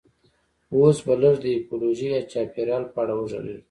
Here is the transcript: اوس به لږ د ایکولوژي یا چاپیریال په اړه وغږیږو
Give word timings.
اوس 0.75 0.97
به 1.05 1.13
لږ 1.21 1.35
د 1.43 1.45
ایکولوژي 1.53 2.07
یا 2.15 2.21
چاپیریال 2.31 2.83
په 2.91 2.97
اړه 3.01 3.13
وغږیږو 3.15 3.59